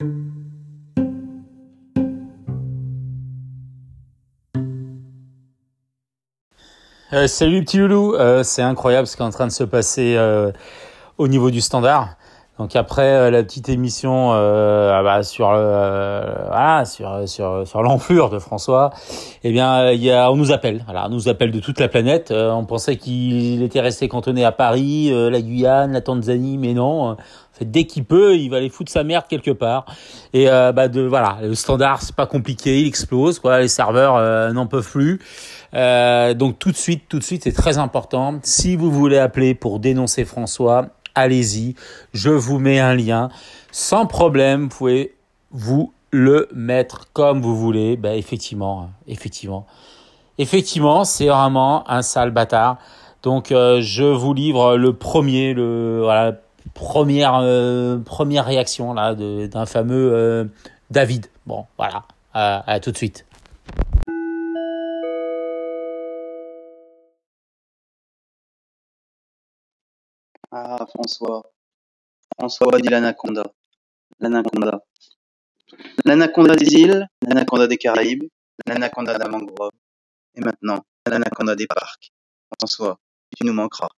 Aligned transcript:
Euh, 0.00 0.06
salut 7.26 7.64
petit 7.64 7.78
loulou, 7.78 8.14
euh, 8.14 8.44
c'est 8.44 8.62
incroyable 8.62 9.08
ce 9.08 9.16
qui 9.16 9.22
est 9.22 9.24
en 9.24 9.30
train 9.30 9.46
de 9.48 9.52
se 9.52 9.64
passer 9.64 10.14
euh, 10.16 10.52
au 11.16 11.26
niveau 11.26 11.50
du 11.50 11.60
standard. 11.60 12.17
Donc 12.58 12.74
après 12.74 13.14
euh, 13.14 13.30
la 13.30 13.42
petite 13.42 13.68
émission 13.68 14.32
euh, 14.32 14.92
ah 14.92 15.02
bah, 15.02 15.22
sur 15.22 15.48
voilà, 15.48 16.84
sur 16.84 17.28
sur 17.28 17.66
sur 17.66 17.82
l'enflure 17.82 18.30
de 18.30 18.38
François, 18.38 18.90
eh 19.44 19.52
bien 19.52 19.90
il 19.92 20.02
y 20.02 20.10
a 20.10 20.30
on 20.30 20.36
nous 20.36 20.52
appelle, 20.52 20.82
voilà, 20.84 21.06
on 21.06 21.10
nous 21.10 21.28
appelle 21.28 21.50
de 21.50 21.60
toute 21.60 21.78
la 21.80 21.88
planète. 21.88 22.32
on 22.32 22.64
pensait 22.64 22.96
qu'il 22.96 23.62
était 23.62 23.80
resté 23.80 24.08
cantonné 24.08 24.44
à 24.44 24.52
Paris, 24.52 25.10
la 25.12 25.40
Guyane, 25.40 25.92
la 25.92 26.00
Tanzanie, 26.00 26.58
mais 26.58 26.74
non. 26.74 27.10
En 27.10 27.16
dès 27.60 27.86
qu'il 27.86 28.04
peut, 28.04 28.36
il 28.36 28.50
va 28.50 28.58
aller 28.58 28.68
foutre 28.68 28.92
sa 28.92 29.02
merde 29.02 29.24
quelque 29.28 29.50
part. 29.50 29.84
Et 30.32 30.46
bah 30.46 30.88
de 30.88 31.00
voilà, 31.02 31.38
le 31.42 31.54
standard 31.54 32.02
c'est 32.02 32.14
pas 32.14 32.26
compliqué, 32.26 32.80
il 32.80 32.86
explose 32.86 33.38
quoi, 33.38 33.60
les 33.60 33.68
serveurs 33.68 34.52
n'en 34.52 34.66
peuvent 34.66 34.88
plus. 34.88 35.20
Euh, 35.74 36.34
donc 36.34 36.58
tout 36.58 36.70
de 36.70 36.76
suite, 36.76 37.04
tout 37.08 37.18
de 37.18 37.24
suite, 37.24 37.44
c'est 37.44 37.52
très 37.52 37.78
important. 37.78 38.38
Si 38.42 38.76
vous 38.76 38.90
voulez 38.90 39.18
appeler 39.18 39.54
pour 39.54 39.80
dénoncer 39.80 40.24
François, 40.24 40.88
allez-y. 41.14 41.74
Je 42.12 42.30
vous 42.30 42.58
mets 42.58 42.80
un 42.80 42.94
lien. 42.94 43.28
Sans 43.72 44.06
problème, 44.06 44.62
vous 44.62 44.68
pouvez 44.68 45.14
vous 45.50 45.92
le 46.10 46.48
mettre 46.54 47.12
comme 47.12 47.40
vous 47.40 47.56
voulez. 47.56 47.96
Ben, 47.96 48.12
effectivement, 48.12 48.90
effectivement. 49.06 49.66
Effectivement, 50.38 51.04
c'est 51.04 51.26
vraiment 51.26 51.88
un 51.90 52.02
sale 52.02 52.30
bâtard. 52.30 52.78
Donc 53.22 53.50
euh, 53.50 53.80
je 53.80 54.04
vous 54.04 54.32
livre 54.32 54.76
le 54.76 54.92
premier, 54.92 55.52
le 55.52 56.00
voilà, 56.02 56.34
première 56.74 57.40
euh, 57.42 57.98
première 57.98 58.44
réaction 58.44 58.94
là 58.94 59.14
d'un 59.14 59.66
fameux 59.66 60.12
euh, 60.12 60.44
David. 60.90 61.26
Bon, 61.46 61.66
voilà. 61.76 62.04
à 62.32 62.78
tout 62.80 62.92
de 62.92 62.96
suite. 62.96 63.26
Ah, 70.50 70.86
François. 70.88 71.42
François 72.38 72.80
dit 72.80 72.88
l'anaconda. 72.88 73.44
L'anaconda. 74.18 74.80
L'anaconda 76.06 76.56
des 76.56 76.72
îles, 76.72 77.06
l'anaconda 77.22 77.66
des 77.66 77.76
Caraïbes, 77.76 78.24
l'anaconda 78.66 79.14
de 79.14 79.18
la 79.18 79.28
mangrove. 79.28 79.70
Et 80.34 80.40
maintenant, 80.40 80.80
l'anaconda 81.06 81.54
des 81.54 81.66
parcs. 81.66 82.12
François, 82.58 82.98
tu 83.36 83.44
nous 83.44 83.52
manqueras. 83.52 83.88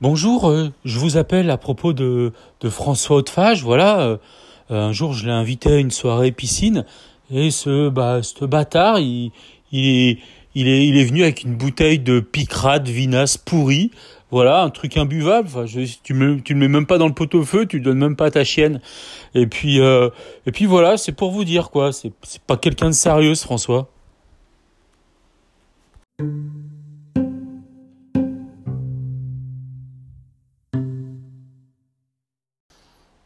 Bonjour, 0.00 0.48
euh, 0.48 0.68
je 0.84 0.98
vous 1.00 1.16
appelle 1.16 1.50
à 1.50 1.56
propos 1.56 1.92
de, 1.92 2.32
François 2.64 3.16
Hautefage. 3.16 3.64
Voilà, 3.64 4.02
euh, 4.02 4.18
un 4.68 4.92
jour 4.92 5.14
je 5.14 5.26
l'ai 5.26 5.32
invité 5.32 5.72
à 5.72 5.78
une 5.78 5.90
soirée 5.90 6.30
piscine 6.30 6.84
et 7.30 7.50
ce, 7.50 7.88
bah, 7.88 8.20
bâtard, 8.42 9.00
il, 9.00 9.32
il, 9.72 10.18
il 10.56 10.68
est, 10.68 10.86
il 10.86 10.96
est 10.96 11.04
venu 11.04 11.22
avec 11.22 11.44
une 11.44 11.54
bouteille 11.54 11.98
de 11.98 12.18
picrate 12.18 12.88
vinasse 12.88 13.36
pourri. 13.36 13.90
Voilà, 14.30 14.62
un 14.62 14.70
truc 14.70 14.96
imbuvable. 14.96 15.48
Enfin, 15.48 15.66
tu 16.02 16.14
me, 16.14 16.40
tu 16.40 16.54
le 16.54 16.60
mets 16.60 16.68
même 16.68 16.86
pas 16.86 16.96
dans 16.96 17.06
le 17.06 17.12
pot-au-feu, 17.12 17.66
tu 17.66 17.76
le 17.76 17.84
donnes 17.84 17.98
même 17.98 18.16
pas 18.16 18.26
à 18.26 18.30
ta 18.30 18.42
chienne. 18.42 18.80
Et 19.34 19.46
puis, 19.46 19.80
euh, 19.80 20.08
et 20.46 20.52
puis 20.52 20.64
voilà, 20.64 20.96
c'est 20.96 21.12
pour 21.12 21.30
vous 21.30 21.44
dire 21.44 21.70
quoi. 21.70 21.92
C'est, 21.92 22.10
c'est 22.22 22.42
pas 22.42 22.56
quelqu'un 22.56 22.86
de 22.86 22.94
sérieux, 22.94 23.34
François. 23.34 23.90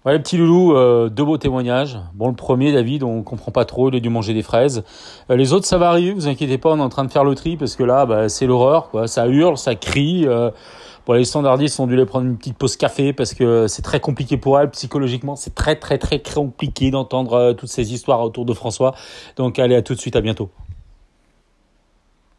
Ouais, 0.07 0.19
petit 0.19 0.39
loulou, 0.39 0.75
euh, 0.75 1.11
deux 1.11 1.27
beaux 1.27 1.37
témoignages. 1.37 1.99
Bon, 2.15 2.29
le 2.29 2.35
premier, 2.35 2.73
David, 2.73 3.03
on 3.03 3.23
comprend 3.23 3.53
pas 3.53 3.67
trop, 3.67 3.91
il 3.91 3.97
a 3.97 4.01
dû 4.01 4.09
manger 4.09 4.33
des 4.33 4.41
fraises. 4.41 4.83
Euh, 5.31 5.37
les 5.37 5.53
autres, 5.53 5.67
ça 5.67 5.77
va 5.77 5.91
arriver, 5.91 6.15
vous 6.15 6.27
inquiétez 6.27 6.57
pas, 6.57 6.71
on 6.71 6.79
est 6.79 6.83
en 6.83 6.89
train 6.89 7.05
de 7.05 7.13
faire 7.13 7.23
le 7.23 7.35
tri 7.35 7.59
parce 7.59 7.77
que 7.77 7.83
là, 7.83 8.07
bah, 8.07 8.31
c'est 8.31 8.47
l'horreur, 8.47 8.89
quoi. 8.89 9.09
Ça 9.09 9.27
hurle, 9.27 9.59
ça 9.59 9.75
crie. 9.75 10.27
Euh, 10.27 10.51
bon, 11.07 11.13
les 11.13 11.27
standardistes 11.27 11.79
ont 11.81 11.87
dû 11.87 11.97
les 11.97 12.07
prendre 12.07 12.25
une 12.27 12.39
petite 12.39 12.57
pause 12.57 12.79
café 12.79 13.13
parce 13.13 13.35
que 13.35 13.67
c'est 13.67 13.83
très 13.83 14.01
compliqué 14.01 14.39
pour 14.39 14.59
elles 14.59 14.71
psychologiquement. 14.71 15.37
C'est 15.37 15.55
très, 15.55 15.77
très, 15.77 15.99
très 15.99 16.19
compliqué 16.19 16.91
d'entendre 16.91 17.53
toutes 17.53 17.69
ces 17.69 17.93
histoires 17.93 18.23
autour 18.23 18.47
de 18.47 18.55
François. 18.55 18.95
Donc, 19.37 19.59
allez, 19.59 19.77
à 19.77 19.83
tout 19.83 19.95
de 19.95 20.01
suite, 20.01 20.17
à 20.17 20.23
bientôt. 20.23 20.49